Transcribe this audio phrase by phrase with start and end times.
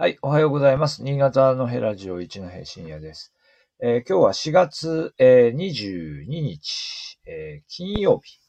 [0.00, 1.02] はい、おはようございます。
[1.02, 3.34] 新潟のヘラジオ一の平深夜です。
[3.82, 8.40] えー、今日は4月、えー、22日、えー、金曜日、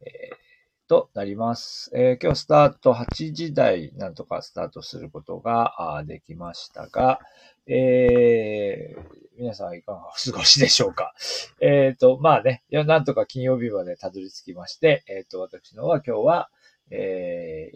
[0.00, 2.18] えー、となります、え。
[2.20, 7.20] 今日スタート8時台なんとかスタートすることができましたが、
[7.68, 8.96] え、
[9.38, 11.14] 皆さんいかがお過ごしでしょうか
[11.60, 16.50] えっ、と、まあね、なんとか金曜日までたどり着きまして、えっ、ー、と、私のは今日は、
[16.90, 17.70] え、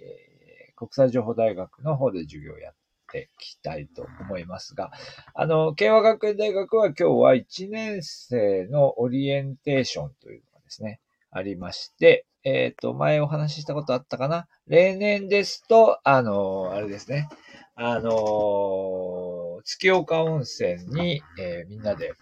[0.74, 2.79] 国際情報大学の方で授業をやって
[3.10, 4.90] ていきたいと思いますが、
[5.34, 11.00] あの、慶和学園大学は今日は1年生のオリエンテーションというのがですね、
[11.30, 14.46] ありまして、えっ、ー、と、前お話ししたことあったかな？
[14.66, 17.28] 例年ですと、あの、あれですね、
[17.74, 22.14] あの、月岡温泉に、えー、みんなで、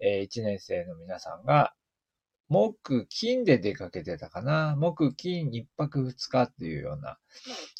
[0.00, 1.74] えー、1年生の皆さんが、
[2.48, 4.76] 木、金で出かけてたかな？
[4.76, 7.18] 木、金、一泊二日っていうような、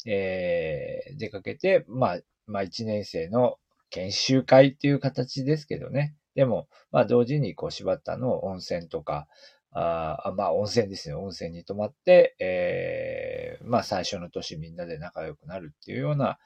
[0.05, 3.57] えー、出かけて、まあ、まあ一年生の
[3.89, 6.15] 研修会っていう形ですけどね。
[6.35, 9.27] でも、まあ同時にこう柴田の温泉とか、
[9.71, 11.15] あまあ温泉ですね。
[11.15, 16.39] 温泉に泊まって、えー、まあ最初の年みんなで仲良くなるっていうような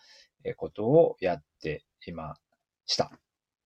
[0.58, 2.36] ことをやっていま
[2.86, 3.12] した。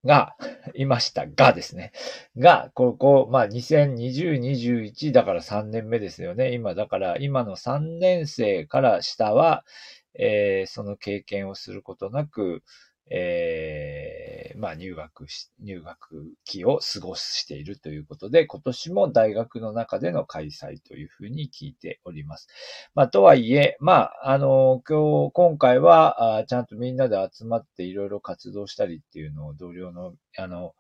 [0.06, 0.36] が、
[0.76, 1.92] いましたがですね。
[2.38, 6.54] が、ここ、まあ2020、21だから3年目ですよね。
[6.54, 9.66] 今、だから今の3年生から下は、
[10.18, 12.64] えー、その経験をすることなく、
[13.10, 22.50] えー、まあ入学し、入学期を過ごしているということで、今年も大学の中での開催というふうに聞いております。
[22.96, 30.76] まあとはいえ、まあ、あの、今日、今回は、あちゃんとみんなで集まっていろいろ活動したりっていうのを同僚の、あの、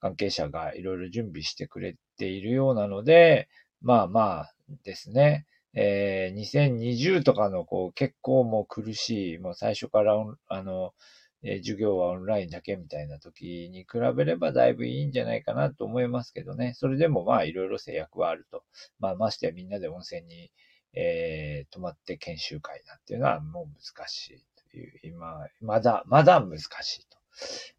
[0.00, 3.48] 関係者がいろいろ準備してくれているようなので、
[3.82, 5.44] まあまあですね。
[5.74, 10.14] えー、2020とかのこう結構もう苦しい、もう最初から
[10.48, 10.94] あの、
[11.42, 16.74] えー、授業はオンラインだけみたいな時に比べればだいぶいいんじゃないかなと思いますけどね。
[16.74, 18.62] それでもまあいろいろ制約はあると。
[19.00, 20.50] まあましてみんなで温泉に、
[20.94, 26.64] えー、泊まって研修会なんていうのはもう難しいという、今、まだ、まだ難し
[26.98, 27.18] いと、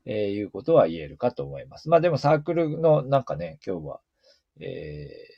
[0.06, 1.88] えー、いうことは言えるかと思います。
[1.90, 4.02] まあでもサークルのなんかね、今日は、
[4.60, 5.35] えー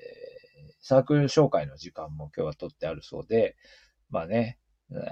[0.88, 3.58] サークル紹介の時間も今日は取ってあるそうで、
[4.10, 4.58] まあね、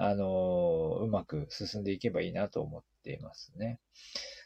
[0.00, 3.78] あのー、うまく進んでいけばいいなと思っていますね。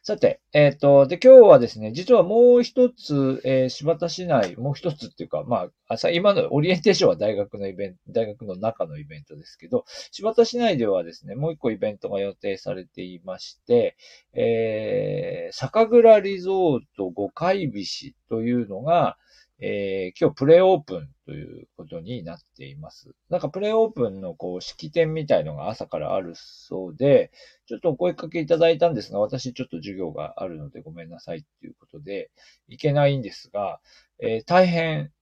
[0.03, 13.97] さて、えっ、ー、と、で、今日はですね、実はもう一つ、えー、柴田市内、もう一つっていうか、まあ、さ今のオリエンテーションは大学のイベント、大学の中のイベントですけど、柴田市内ではですね、もう一個イベントが予定されていまして、
[14.33, 19.17] えー、酒蔵リゾート五回菱というのが、
[19.63, 23.11] えー、今日プレイオープンということになっています。
[23.29, 27.31] なんかプレイオープンのこう式典みたいのが朝からあるそうで、
[27.67, 32.31] ちょっとお声かけいただいたんですが、私ちょっと授業があるのでごめんなさいっていうことで、
[32.69, 33.81] いけないんですが、
[34.19, 35.13] えー、大変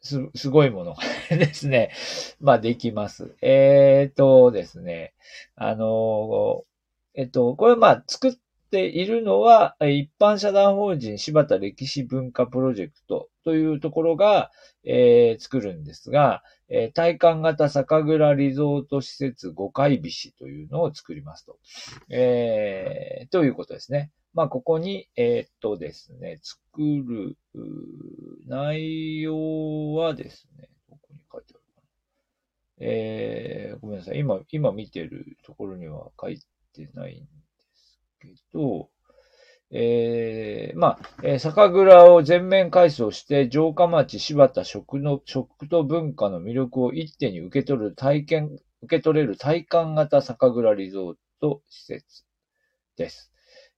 [0.00, 1.92] す、すごいものがですね、
[2.40, 3.36] まあできます。
[3.40, 5.14] えっ、とですね、
[5.54, 6.64] あの
[7.14, 8.32] えっと、これまあ作っ
[8.70, 14.50] ているのは、一般社団法人柴田歴史文化プロジェクトというところが、
[14.84, 21.58] えー、作るんですが、えー、体感型酒蔵リゾート施設五回菱というのを作りますと。
[22.10, 24.10] えー、ということですね。
[24.32, 27.36] まあ、ここに、えー、っとですね、作る、
[28.46, 31.86] 内容はですね、ここに書いてあるかな。
[32.80, 34.18] えー、ごめんなさい。
[34.18, 36.40] 今、今見てるところには書い
[36.72, 37.26] てないんで
[37.76, 38.90] すけど、
[39.70, 48.50] えー、まあ、えー、酒蔵を全面改装して、城下町柴田食の、食と文化の魅力を一手に受け取る体験、
[48.82, 52.24] 受け取れる体感型酒蔵リゾート施設
[52.96, 53.32] です。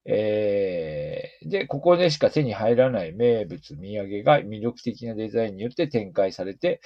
[0.08, 6.80] えー、で、ここでしか手に入らない名物、土産が魅力的なデザインによって展開されて、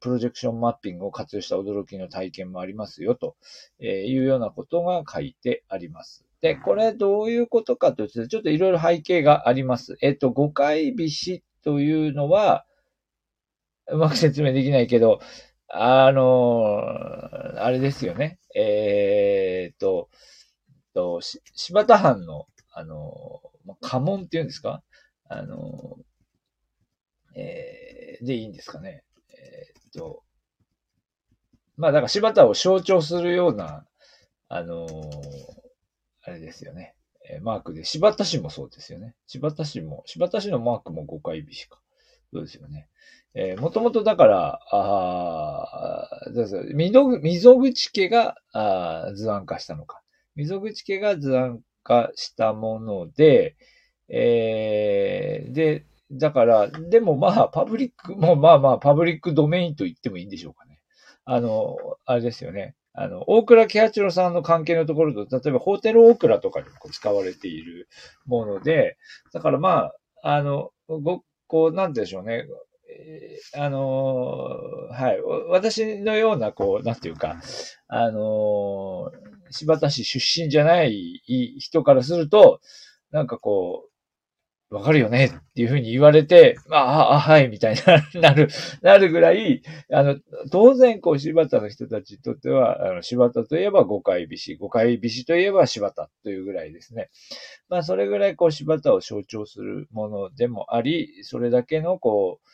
[0.00, 3.36] プロジェクションマッピングを活用した驚きの体験もありますよ、と
[3.80, 6.29] いうようなことが書いてあります。
[6.40, 9.96] で、これどういうことかというと、ちょっといろいろ背景があります。
[10.00, 12.64] えっと、誤解菱というのは、
[13.88, 15.20] うまく説明できないけど、
[15.68, 16.80] あの、
[17.56, 18.38] あれですよね。
[18.54, 20.08] えー、っと、
[20.94, 23.40] と、柴田藩の、あの、
[23.80, 24.82] 家紋っていうんですか？
[25.28, 25.98] あの、
[27.36, 29.04] えー、でいいんですかね。
[29.28, 30.24] えー、っと、
[31.76, 33.86] まあ、だから柴田を象徴するような、
[34.48, 34.86] あの
[36.22, 36.94] あれですよね。
[37.28, 39.14] えー、マークで、柴田市もそうですよね。
[39.26, 41.80] 柴田市も、柴田市のマークも5回しか。
[42.32, 42.88] そうですよね。
[43.34, 46.30] えー、もともとだから、ああ、
[46.72, 50.02] 溝口家があ図案化したのか。
[50.34, 53.56] 溝口家が図案化したもので、
[54.08, 60.80] えー、で、だから、でもまあ、パブリック、もまあまあ、パブリックドメインと言ってもいいんでしょうかね。
[61.24, 62.74] あの、あれですよね。
[63.00, 67.88] あの、大倉喜八郎さんの関係のところと、例えばホテル大倉とかにも使われている
[68.26, 68.98] もので、
[69.32, 69.90] だからま
[70.22, 72.44] あ、あの、ご、こう、なんでしょうね。
[73.56, 74.36] あの
[74.90, 75.22] はい。
[75.48, 77.40] 私のような、こう、なんていうか、
[77.88, 79.10] あの
[79.50, 81.22] 柴田市出身じゃない
[81.58, 82.60] 人からすると、
[83.12, 83.90] なんかこう、
[84.70, 87.80] わかるよねっていうふうに言われて、ああ、あはい、みたいに
[88.22, 88.48] なる、
[88.82, 89.62] なるぐらい、
[89.92, 90.16] あの、
[90.52, 97.10] 当然、こう、柴田の人たちにとっては、あの、柴田といえば五回菱、五回菱といえば柴田というぐらいですね。
[97.68, 102.48] まあ、それぐらい、こう、柴田を象徴するものでもあり、それだけの、こう、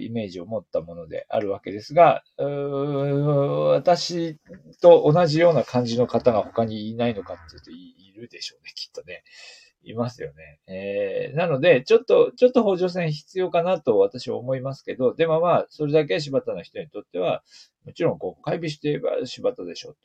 [0.00, 4.38] イメージを持ったものであるわけですが、私
[4.80, 9.24] と同じような感じの方が他にいないのかっていうといるでしょうね、きっとね。
[9.82, 10.60] いますよね。
[10.66, 17.42] えー、なので、ちょっと、ちょっと補助線必要かなと私は思いますけど、でもまあ、それだけ柴田の人にとっては、
[17.84, 20.00] もちろん、こう、怪美して言えば柴田でしょうと。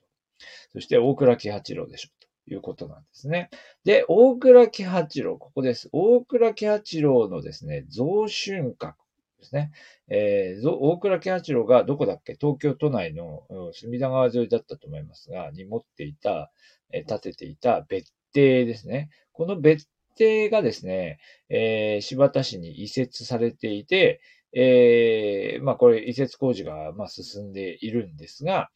[0.73, 3.49] そして、大倉喜八郎でしょうということなんですね。
[3.83, 5.89] で、大倉喜八郎、ここです。
[5.91, 8.93] 大倉喜八郎のですね、増春閣
[9.39, 9.71] ですね。
[10.07, 12.35] えー、大倉喜八郎がどこだっけ？
[12.39, 13.43] 東京都内の
[13.73, 16.51] 隅田川沿いだったと思いますが、に持っていた、
[16.91, 19.09] えー、建てていた別邸ですね。
[19.31, 21.19] この別邸がですね、
[21.49, 24.21] えー、柴田市に移設されていて、
[24.53, 28.69] えー、まあこれ移設工事が、まあ、進んでいるんですが、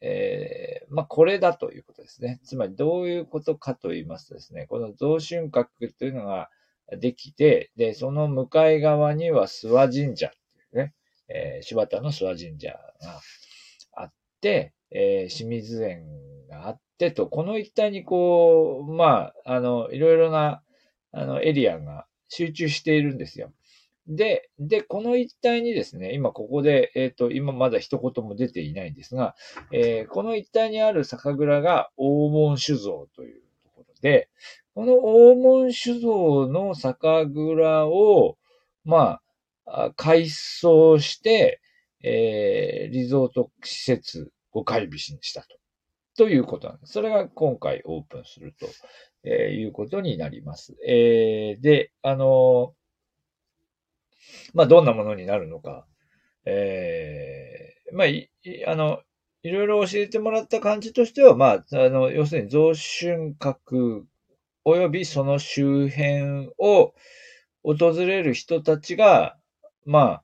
[0.00, 2.40] えー、まあこれだということですね。
[2.44, 5.66] つまりどういうことかと言いますとですね、この増春閣
[5.98, 6.48] というのが
[6.98, 10.94] できて、で、その向かい側には諏訪神社っていうね、
[11.28, 13.20] えー、柴田の諏訪神社が
[13.92, 16.06] あって、えー、清水園
[16.48, 20.62] があっってと、この一帯にこう、まあ、あの、いろいろな、
[21.12, 23.52] あの、エリアが集中しているんですよ。
[24.08, 29.34] で、で、この一帯にですね、今ここで、えっ、ー、と、今まだ一言も出ていないんですが、
[29.72, 34.30] えー、この一帯にある酒蔵が黄門酒造というところで、
[34.74, 38.38] この黄門酒造の酒蔵を、
[38.84, 39.20] ま
[39.66, 41.60] あ、改装して、
[42.02, 45.58] えー、リゾート施設を開備しにしたと。
[46.16, 46.92] ということなんです。
[46.92, 48.66] それが今回オープンすると、
[49.24, 50.76] えいうことになります。
[50.86, 52.74] えー、で、あの
[54.54, 55.86] まあ、どんなものになるのか、
[56.44, 58.30] えー、まあ、い、
[58.66, 59.00] あの、
[59.42, 64.04] いろいろ教えてもらった感じとしては、まあ、あの、要するに増春閣
[64.64, 66.94] 及びその周辺を
[67.62, 69.36] 訪れる人たちが、
[69.84, 70.22] まあ、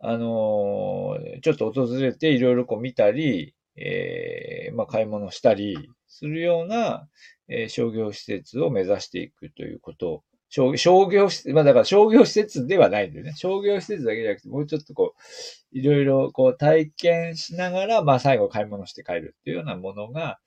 [0.00, 7.08] あのちょっと訪れていろいろこう見たり、えー、まあ、買い物したりするような、
[7.48, 13.34] えー、商業施設を目指していくということ商商業施設、まあだから商業施設ではないんだよね。
[13.36, 20.38] 商業施設だけじゃなくて、もうちょっとこう、いろいろこう体験しながら、まあ最後買い物して帰るっていうようなものが、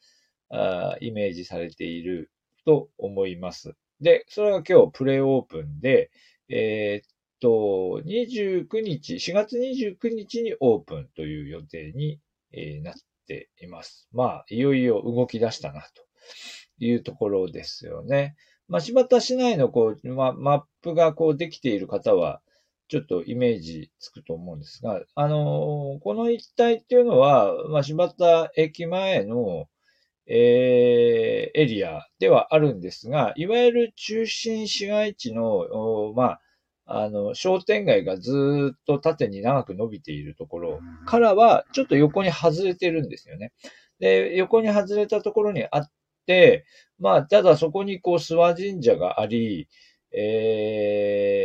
[0.50, 2.32] あイメージされている
[2.66, 3.76] と思います。
[4.02, 6.10] で、それが今日プレイオープンで、
[6.50, 12.20] えー、っと、29日、4月29日にオープンという予定に、
[12.54, 12.94] えー、なっ
[13.26, 14.08] ています。
[14.12, 15.88] まあ、いよいよ動き出したな、と
[16.80, 18.36] いうところですよね。
[18.68, 22.42] まあ、柴田市内のこう、ま、マップがこうできている方は、
[22.88, 29.68] ちょっとイメージつくと思うんですが、あの、この一帯っていうのは、まあ、柴田駅前の、
[30.28, 36.42] えー、エリアではあるんですが、いわゆる中心市街地の、まあ、
[37.00, 43.54] あの、商店街がずっと縦に長く伸びているところからは、ちょっと横に外れてるんですよね。
[44.00, 45.92] で、横に外れたところにあっ
[46.26, 46.66] て、
[47.00, 49.68] まあ、ただそこにこう、諏訪神社があり、
[50.14, 51.42] え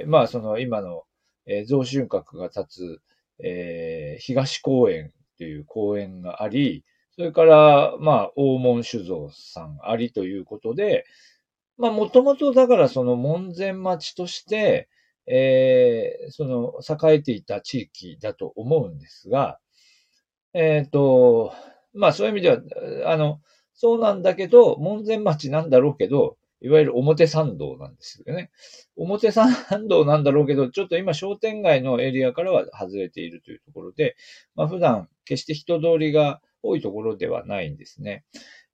[0.00, 1.04] えー、まあ、その今の、
[1.46, 3.00] えー、増春閣が立つ、
[3.42, 6.84] えー、東公園という公園があり、
[7.16, 11.04] それから、まあ、大門酒造さんありということで、
[11.78, 14.88] まあ、もともとだからその門前町として、
[15.26, 16.72] えー、その
[17.10, 19.58] 栄えていた地域だと思うんですが、
[20.54, 21.52] えっ、ー、と、
[21.94, 23.40] まあそういう意味では、あの、
[23.74, 28.50] そうなんだけど、門前町なんだろうけど、いわゆる表参道なんですよね。
[28.96, 29.52] 表参
[29.86, 34.16] 道なんだろうけど、ちょっと今商店街のエリアからは外れているというところで、
[34.56, 38.24] まあ普段決して人通りが多いところではないんですね。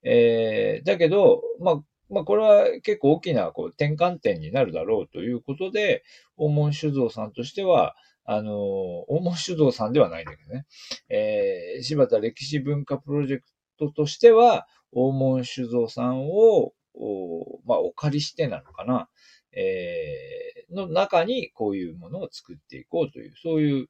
[0.02, 1.82] えー、だけど、まあ
[2.14, 6.04] まあ、これは結構大きなこう転換点になるだろうということで、
[6.37, 10.66] 大門酒造さんとしては、あの、大門酒造さんではないんだけどね、
[11.09, 13.44] えー、柴田歴史文化プロジェク
[13.78, 19.09] ことしては、大門酒造さんを、おまあ、お借りしてなのかな。
[19.56, 23.88] えー、の中にこういうものを作っていこうという、そういう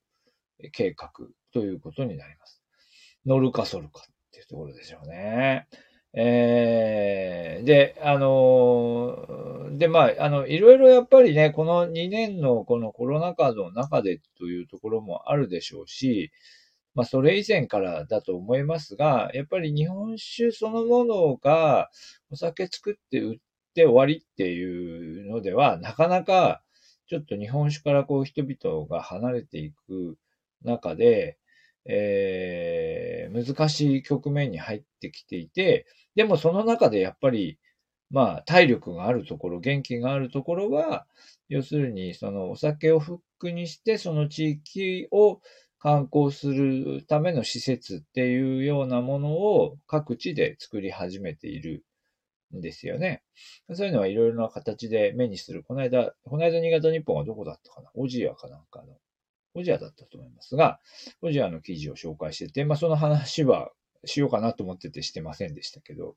[0.73, 1.11] 計画
[1.53, 2.63] ということになります。
[3.27, 5.69] 乗るか反るかっていうところですよね。
[6.17, 16.31] えー、で、あのー、で、まあ、あの、いろいろやっぱりね、この2年のこのコロナ禍の中でというところもあるでしょうし、
[16.95, 21.91] まあ、それ以前からだと思いますが、やっぱり日本酒そのものが
[22.31, 23.39] お酒作って売っ
[23.75, 26.63] て終わりっていうのでは、なかなか
[27.09, 30.17] ちょっと日本酒からこう人々が離れていく
[30.63, 31.39] 中で、
[31.87, 37.59] えー、難しい局面に入ってきていて、でもその中でやっぱり、
[38.11, 41.07] まあ、体力があるところ、元気があるところは、
[41.49, 45.41] 要するに、そのお酒をフックにして、その地域を
[45.79, 51.85] 観光するための施設っていうようなものを各地で作り始めている
[52.57, 53.23] んですよね。
[53.73, 55.63] そういうのはいろいろな形で目にする。
[55.63, 57.91] この間、この間新潟日本はどこだったかな？
[57.95, 58.97] オジアかなんかの
[59.55, 60.81] オジアだったと思いますが、
[61.23, 63.71] オジアの記事を紹介してて、まあその話は
[64.05, 66.17] しようかなと思っててしてませんでしたけど、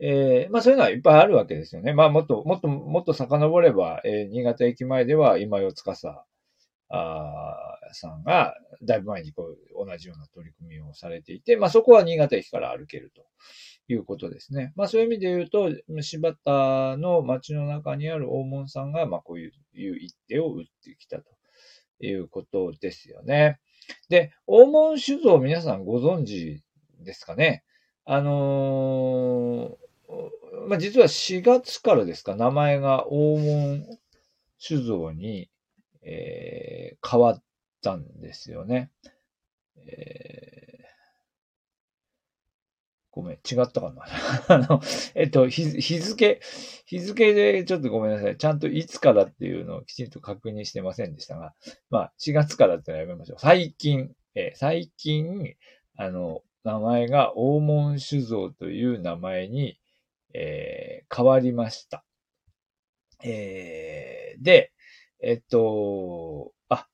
[0.00, 1.92] えー、まあそういうのはいっぱいあるわけですよね。
[1.92, 6.24] まあもっと、もっと、もっと遡れば、えー、新潟駅前では今四つかさ、
[7.92, 13.24] さんが、だいぶ前にこう、同じような取り組みをされていて、まあそこは新潟駅から歩けると
[13.88, 14.72] いうことですね。
[14.76, 15.70] まあそういう意味で言うと、
[16.02, 21.33] 柴田の街の中にある大門さんが、まあこういう一手を打ってきたと
[22.00, 23.58] いうことですよね。
[24.08, 26.62] で、黄門酒造皆さんご存知
[27.00, 27.64] ですかね？
[28.04, 33.86] あのー、まあ、実は4月からですか、名前が黄門
[34.58, 35.50] 酒造に、
[36.02, 37.42] えー、変わっ
[37.82, 38.90] たんですよね。
[39.76, 40.53] えー
[43.14, 44.02] ごめん、違ったかな
[44.48, 44.80] あの、
[45.14, 45.64] えっと、日
[46.00, 46.40] 付、
[46.84, 48.36] 日付でちょっとごめんなさい。
[48.36, 51.54] ちゃんといつからっていうのをきちんと確認してませんでしたが、
[51.90, 53.38] まあ、4月からってのはやめましょう。
[53.38, 55.54] 最近、え、最近、
[55.94, 59.78] あの、名前が黄門酒造という名前に、
[60.32, 62.04] えー、変わりました。
[63.22, 64.72] えー、で、
[65.22, 66.88] えっと、あ、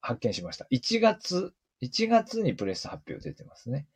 [0.00, 0.66] 発見しました。
[0.72, 3.86] 1月、1月にプレス発表出てますね。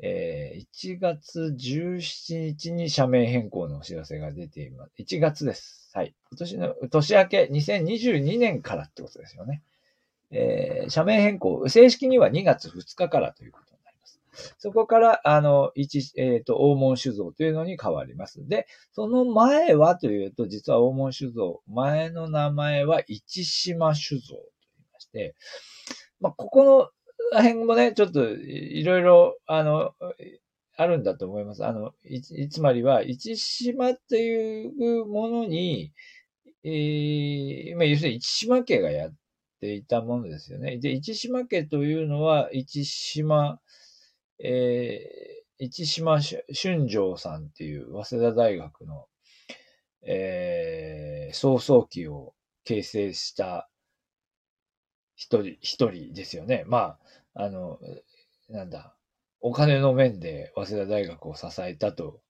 [0.00, 4.92] えー、1月17日に社名変更のお知らせが出ています。
[4.98, 5.90] 1月です。
[5.94, 6.14] はい。
[6.30, 9.62] 今年の年明け2022年からってことですよね。
[10.30, 14.20] えー、社名変更、正式には2月2日からということになります。
[14.58, 18.44] そこから、あの、一、えっ、ー、と、黄門酒造というのに変わります。
[18.48, 24.42] で、その前はというと、実は黄門酒造、前の名前は市島酒造と
[24.76, 25.36] 言いまして、
[26.20, 26.88] まあ、ここの
[27.34, 29.92] ら辺もね、ちょっといろいろ、あの、
[30.76, 31.64] あるんだと思います。
[31.64, 35.92] あの、いつまりは、市島っていうものに、
[36.64, 39.14] えー、まあ、要するに市島家がやっ
[39.60, 40.78] ていたものですよね。
[40.78, 43.60] で、市島家というのは、市島、
[44.42, 49.06] えー、市島春城さんっていう早稲田大学の、
[50.06, 53.68] えー、創創期を形成した
[55.16, 56.64] 一人、一人ですよね。
[56.66, 56.98] まあ、
[57.34, 57.78] あの、
[58.48, 58.96] なんだ、
[59.40, 62.20] お金の面で早稲田大学を支えたと。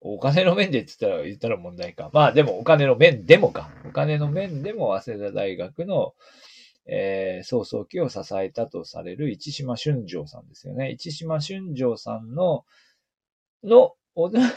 [0.00, 2.10] お金の面でって言ったら、言ったら問題か。
[2.14, 3.70] まあでもお金の面でもか。
[3.86, 6.14] お金の面でも早稲田大学の、
[6.86, 10.92] えー、創創期を支えたとされる市島春城さんですよね。
[10.98, 12.64] 市島春城さんの、
[13.62, 13.94] の、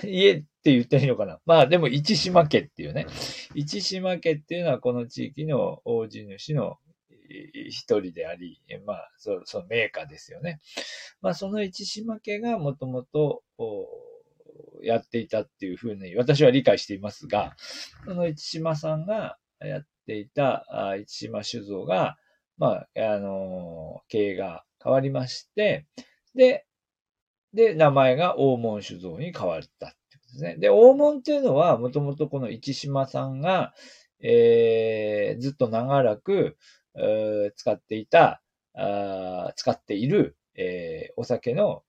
[0.03, 1.39] 家って言ったらいいのかな。
[1.45, 3.07] まあでも市島家っていうね。
[3.55, 6.77] 市島家っていうのはこの地域の大地主の
[7.69, 10.61] 一人であり、まあ、そそのメーカーですよね。
[11.21, 13.43] まあ、その市島家がもともと
[14.81, 17.55] やっていたっていうふうに私は理解していますが、
[18.05, 20.65] その市島さんがやっていた
[21.05, 22.17] 市島酒造が、
[22.57, 25.87] まあ、あの、経営が変わりまして、
[26.35, 26.65] で、
[27.53, 30.57] で、名前が大門酒造に変わったってことですね。
[30.57, 33.73] で、大門っていうのは、もともとこの市島さんが、
[34.21, 36.57] えー、ずっと長らく、
[37.55, 38.41] 使っていた、
[39.55, 41.83] 使っている、えー、お酒の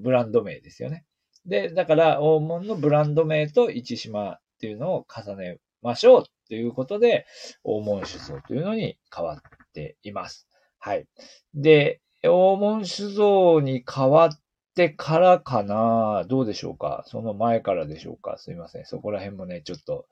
[0.00, 1.04] ブランド名ですよね。
[1.46, 7.26] で、だから、黄門のブランド名と市島っていうのを重ねましょうということで、
[7.64, 9.40] 黄門酒造というのに変わっ
[9.72, 10.46] ています。
[10.78, 11.06] はい。
[11.54, 14.38] で、黄門酒造に変わっ
[14.74, 16.24] てからかな？
[16.28, 17.02] どうでしょうか？
[17.06, 18.38] その前からでしょうか？
[18.38, 18.84] すいません。
[18.86, 20.06] そこら辺もね、ちょっと、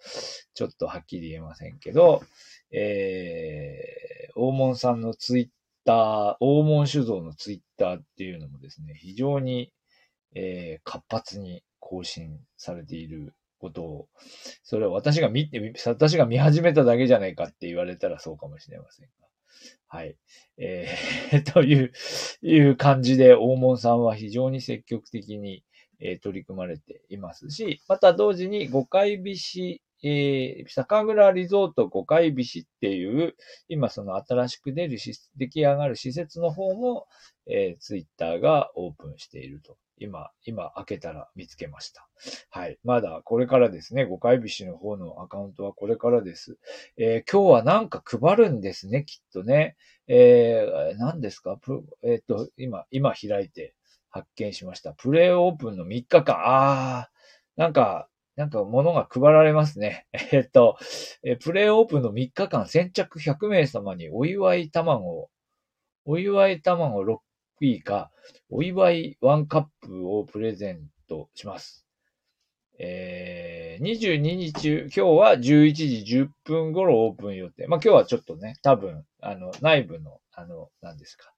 [0.54, 2.22] ちょっとはっきり言えませんけど、
[2.72, 5.48] えー、大門さんのツイッ
[5.84, 9.72] ター、大門酒造のツイッターっていうのもですね、非常に、
[10.34, 14.08] えー、活発に更新されていることを、
[14.62, 19.26] それは私が見て、私が見始めただけじゃないかって言われたらそうかもしれませんが。
[19.88, 20.16] はい。
[20.58, 21.92] えー、 という、
[22.42, 25.64] いう感じで、大門さんは非常に積極的に、
[25.98, 33.34] えー、取り組まれていますし、また同時に五回菱えー、酒蔵リゾート五回菱っていう、
[33.68, 37.06] 今その新しく出るし、出来上がる施設の方も、
[37.46, 39.76] えー、ツイッターがオープンしていると。
[40.02, 42.08] 今、今開けたら見つけました。
[42.48, 42.78] はい。
[42.84, 44.06] まだこれからですね。
[44.06, 46.56] 五回菱の方のアカウントはこれからです。
[46.96, 49.76] えー、今日はなんか配るんですね、きっとね。
[50.08, 51.60] えー、何ですか？
[52.02, 53.74] えっ、と、今、今開いて
[54.08, 54.94] 発見しました。
[54.94, 56.36] プレイオープンの3日間。
[56.38, 58.08] あー、なんか、
[58.40, 60.06] なんか物が配られますね。
[60.32, 60.78] えっと、
[61.22, 65.28] えプレイオープンの3日間先着100名様にお祝い卵、
[66.06, 67.18] お祝い卵6
[67.60, 68.10] 位か、
[68.48, 71.86] お祝い1カップをプレゼントします。
[72.78, 77.66] えー、22日、今日は11時10分頃オープン予定。
[77.66, 81.30] まあ、今日はちょっとね、多分、あの、内部の、あの、何ですか。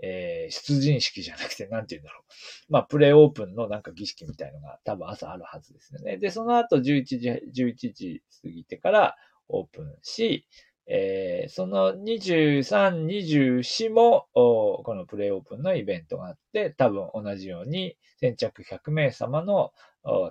[0.00, 2.72] えー、出陣式じゃなくて、なんて言うんだろう。
[2.72, 6.18] まあ、プレイオープンのなんか儀式みたいのが多分朝あるはずですよね。
[6.18, 9.16] で、その後11時、11時過ぎてから
[9.48, 10.46] オープンし、
[10.86, 19.72] えー、その23、24も、このプレイオープンのイベントがあって、多分同じように先着100名様の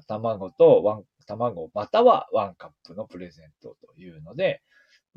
[0.07, 4.61] 卵とワン、卵またはワンカップのプレゼントというので、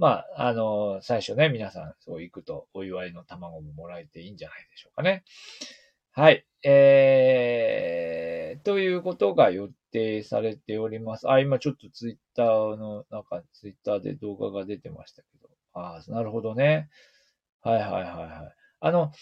[0.01, 5.25] まあ、あの、最初ね、皆さんそう行くとお祝いの卵ももらえていいんじゃないでしょうかね。
[6.13, 6.47] はい。
[6.65, 11.31] えー、ということが予定されております。
[11.31, 15.51] あ、今ちょっとツイッターのなんかツイッターで動画が出てましたけど。
[15.75, 16.89] あなるほどね。
[17.61, 18.55] はいはいはいはい。
[18.81, 19.13] あの、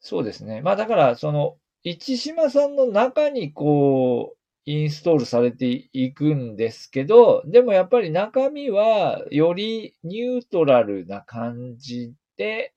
[0.00, 0.60] そうですね。
[0.60, 4.37] まあだから、その、市島さんの中にこう、
[4.70, 12.74] インストールされていくんですけど、でもやっぱり中身はよりニュートラルな感じで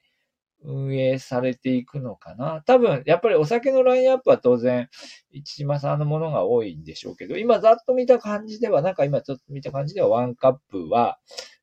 [0.64, 2.64] 運営されていくのかな。
[2.66, 4.88] 多分、やっぱりお酒のラインアップは当然、
[5.34, 11.20] 市島さんのものが多いんでしょうけど、今ざっと見た感じでは、なんか今ちょっと見た感じではワンカップは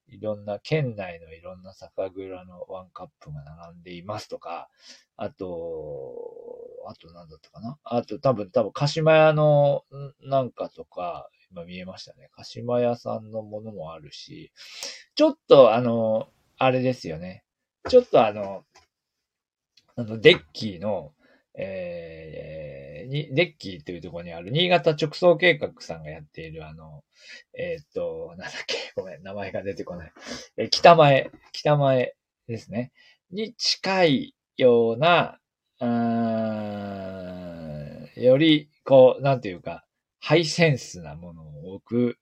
[0.08, 4.68] いろんな県内のいろんな酒蔵のワンカップが並んでいますとか、
[5.16, 6.47] あと、
[6.90, 7.78] あと何だったかな？
[7.84, 9.84] あと多分多分鹿島屋の
[10.22, 12.30] なんかとか、今見えましたね。
[12.32, 14.52] 鹿島屋さんのものもあるし、
[15.14, 17.44] ちょっとあの、あれですよね。
[17.88, 18.64] ちょっとあの、
[19.96, 21.12] あの、デッキーの、
[21.54, 27.02] えー、に、デッキーというところにある新潟直送計画さんがやっているあの、
[27.52, 30.12] えー、っと、なんだっけ、ごめん、名前が出てこない。
[30.56, 32.14] え、北前、北前
[32.46, 32.92] ですね。
[33.30, 35.38] に近いような、
[38.20, 39.84] より、こう、なんていうか、
[40.20, 42.18] ハイセンスなものを置く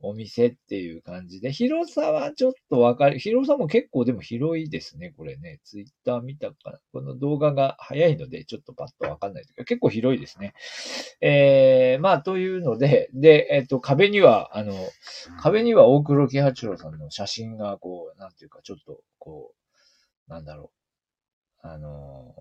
[0.00, 3.18] お店っていう感じで、広さはちょっとわかる。
[3.18, 5.60] 広さも結構でも広いですね、これね。
[5.64, 6.78] ツイッター見たかな。
[6.92, 10.54] この動画が早いので、ちょっとパッとわかんないけど、結構広いですね。
[11.20, 14.74] えー、まあ、というので、で、えっ、と、壁には、あの、
[15.40, 19.52] 壁には大黒木八郎さんの写真が、こう、なんていうか、ちょっと、こ
[20.28, 20.70] う、なんだろ
[21.64, 21.66] う。
[21.66, 22.36] あの、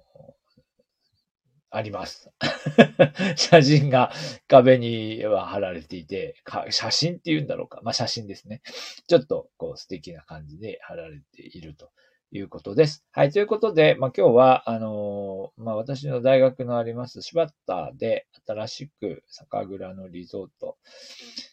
[1.69, 2.31] あります。
[3.35, 4.11] 写真が
[4.47, 6.35] 壁には貼られていて、
[6.69, 7.81] 写真って言うんだろうか。
[7.83, 8.61] まあ、写真ですね。
[9.07, 11.91] ちょっとこう素敵な感じで貼られていると
[12.31, 13.05] いうことです。
[13.11, 13.31] はい。
[13.31, 20.77] ということで、まあ、今日は、あのー、まあ、私の大学のあります柴田で新しく酒蔵のリゾート、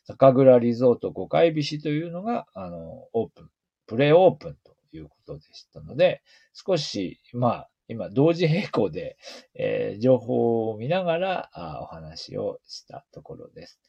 [0.05, 2.81] 酒蔵リゾート5回菱というのが、あのー、
[3.13, 3.51] オープン、
[3.87, 6.23] プレオープンということでしたので、
[6.53, 9.17] 少し、まあ、今、同時並行で、
[9.55, 13.81] えー、情報を見ながらあお話をしたところです。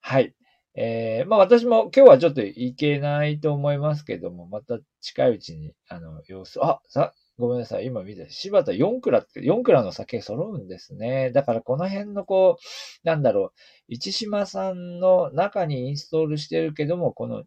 [0.00, 0.34] はい。
[0.74, 7.86] えー、まあ私も今日はちょっと行けないと思いますけども、また近いうちに、あの、様子、あ、さ、ごめんなさい。
[7.86, 11.32] 今見て、柴田4蔵って、4蔵の酒揃うんですね。
[11.32, 13.52] だからこの辺のこう、なんだろ
[13.88, 17.44] う、市島さんの中にインストールしてるけども、この、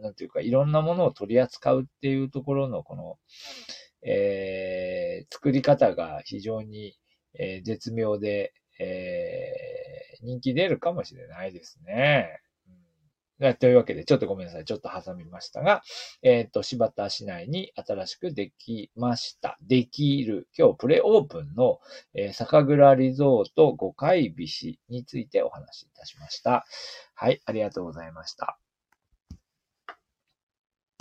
[0.00, 3.18] なんていうか、いろんなものを取り扱うっていうところの、この、
[4.02, 6.96] えー、作り方が非常に、
[7.38, 12.40] えー、絶妙で、えー、人気出るかもしれないですね。
[13.40, 14.64] うん、というわけで、ちょっとごめんなさい。
[14.64, 15.82] ちょっと挟みましたが、
[16.22, 19.58] えっ、ー、と、柴田市内に新しくできました。
[19.62, 20.48] できる。
[20.56, 21.78] 今日プレオープンの、
[22.14, 26.64] えー、酒蔵リゾート5回菱についてお話しいたしました。
[27.14, 28.61] はい、ありがとうございました。